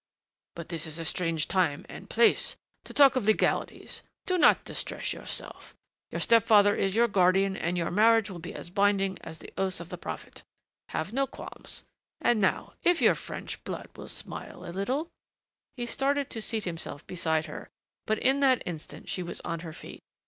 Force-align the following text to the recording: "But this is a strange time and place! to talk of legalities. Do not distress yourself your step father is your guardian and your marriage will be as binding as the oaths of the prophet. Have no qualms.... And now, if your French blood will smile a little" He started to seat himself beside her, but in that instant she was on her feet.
"But 0.55 0.69
this 0.69 0.87
is 0.87 0.97
a 0.97 1.05
strange 1.05 1.47
time 1.47 1.85
and 1.87 2.09
place! 2.09 2.55
to 2.85 2.91
talk 2.91 3.15
of 3.15 3.25
legalities. 3.25 4.01
Do 4.25 4.39
not 4.39 4.65
distress 4.65 5.13
yourself 5.13 5.75
your 6.09 6.19
step 6.19 6.43
father 6.47 6.75
is 6.75 6.95
your 6.95 7.07
guardian 7.07 7.55
and 7.55 7.77
your 7.77 7.91
marriage 7.91 8.27
will 8.27 8.39
be 8.39 8.55
as 8.55 8.71
binding 8.71 9.19
as 9.23 9.37
the 9.37 9.53
oaths 9.59 9.79
of 9.79 9.89
the 9.89 9.99
prophet. 9.99 10.41
Have 10.89 11.13
no 11.13 11.27
qualms.... 11.27 11.83
And 12.19 12.41
now, 12.41 12.73
if 12.81 12.99
your 12.99 13.13
French 13.13 13.63
blood 13.63 13.89
will 13.95 14.07
smile 14.07 14.65
a 14.65 14.73
little" 14.73 15.07
He 15.77 15.85
started 15.85 16.31
to 16.31 16.41
seat 16.41 16.63
himself 16.63 17.05
beside 17.05 17.45
her, 17.45 17.69
but 18.07 18.17
in 18.17 18.39
that 18.39 18.63
instant 18.65 19.07
she 19.07 19.21
was 19.21 19.39
on 19.41 19.59
her 19.59 19.71
feet. 19.71 20.01